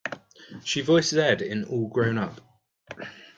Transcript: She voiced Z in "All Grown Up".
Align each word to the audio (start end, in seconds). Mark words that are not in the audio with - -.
She 0.63 0.81
voiced 0.81 1.11
Z 1.11 1.47
in 1.47 1.63
"All 1.65 1.87
Grown 1.87 2.17
Up". 2.17 2.41